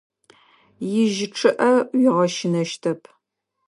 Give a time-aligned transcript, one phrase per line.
[1.01, 3.01] Ижьы чъыIэ уигъэщынэщтэп.